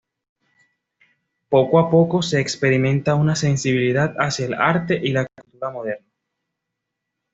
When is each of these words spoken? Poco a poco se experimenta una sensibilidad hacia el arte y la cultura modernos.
Poco 1.47 1.77
a 1.77 1.91
poco 1.91 2.23
se 2.23 2.41
experimenta 2.41 3.13
una 3.13 3.35
sensibilidad 3.35 4.15
hacia 4.17 4.47
el 4.47 4.55
arte 4.55 4.95
y 4.99 5.11
la 5.11 5.27
cultura 5.27 5.69
modernos. 5.69 6.11